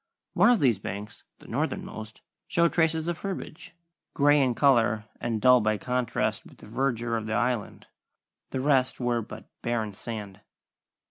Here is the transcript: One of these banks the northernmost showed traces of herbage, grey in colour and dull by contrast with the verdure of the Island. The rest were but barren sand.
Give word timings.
One 0.33 0.49
of 0.49 0.59
these 0.61 0.79
banks 0.79 1.25
the 1.37 1.47
northernmost 1.47 2.21
showed 2.47 2.73
traces 2.73 3.07
of 3.07 3.19
herbage, 3.19 3.75
grey 4.15 4.41
in 4.41 4.55
colour 4.55 5.05
and 5.19 5.39
dull 5.39 5.61
by 5.61 5.77
contrast 5.77 6.43
with 6.43 6.57
the 6.57 6.65
verdure 6.65 7.15
of 7.15 7.27
the 7.27 7.33
Island. 7.33 7.85
The 8.49 8.61
rest 8.61 8.99
were 8.99 9.21
but 9.21 9.47
barren 9.61 9.93
sand. 9.93 10.41